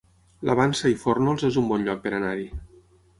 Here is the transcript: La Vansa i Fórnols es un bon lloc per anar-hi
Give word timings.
La 0.49 0.53
Vansa 0.59 0.89
i 0.93 0.95
Fórnols 1.01 1.45
es 1.49 1.59
un 1.63 1.67
bon 1.73 1.83
lloc 1.89 2.01
per 2.07 2.15
anar-hi 2.21 2.49